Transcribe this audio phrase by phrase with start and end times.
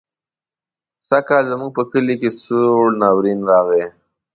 [1.07, 3.83] سږکال زموږ په کلي کې سوړ ناورين راغی.